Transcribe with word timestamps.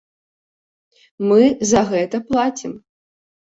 Мы 1.27 1.41
за 1.73 1.83
гэта 1.91 2.23
плацім. 2.31 2.71